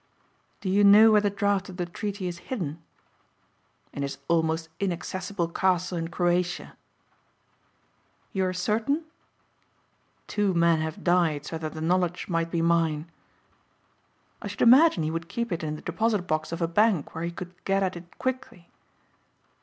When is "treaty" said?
1.85-2.27